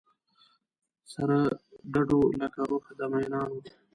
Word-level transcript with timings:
سره 1.13 1.39
ګډو 1.95 2.21
لکه 2.39 2.61
روح 2.69 2.85
د 2.97 2.99
مینانو 3.11 3.59